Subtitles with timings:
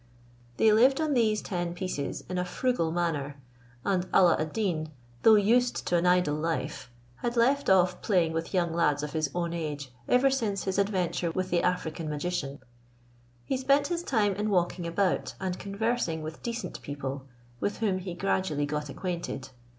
[0.57, 3.35] They lived on these ten pieces in a frugal manner,
[3.85, 4.89] and Alla ad Deen,
[5.21, 9.29] though used to an idle life, had left off playing with young lads of his
[9.35, 12.61] own age ever since his adventure with the African magician.
[13.45, 17.27] He spent his time in walking about, and conversing with decent people,
[17.59, 19.49] with whom he gradually got acquainted.